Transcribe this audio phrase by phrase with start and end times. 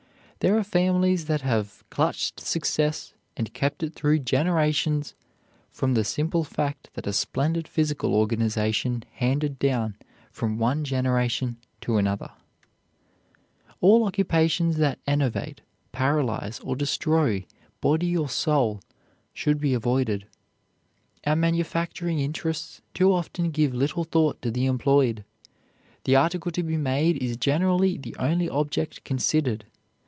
[0.43, 5.13] There are families that have "clutched success and kept it through generations
[5.69, 9.97] from the simple fact of a splendid physical organization handed down
[10.31, 12.31] from one generation to another."
[13.83, 14.07] [Illustration: William Ewart Gladstone] All
[14.71, 15.61] occupations that enervate,
[15.91, 17.45] paralyze, or destroy
[17.79, 18.79] body or soul
[19.33, 20.25] should be avoided.
[21.23, 25.23] Our manufacturing interests too often give little thought to the employed;
[26.05, 29.65] the article to be made is generally the only object considered.